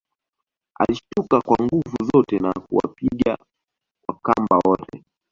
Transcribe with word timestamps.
Alishtuka 0.79 1.41
kwa 1.41 1.57
nguvu 1.65 1.97
zote 2.13 2.39
na 2.39 2.53
kuwapiga 2.53 3.37
Wakamba 4.07 4.57
wote 4.65 5.03